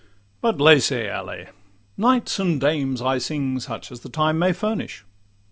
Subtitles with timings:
[0.41, 5.05] But 'laissez aller'—knights and dames I sing, Such as the times may furnish.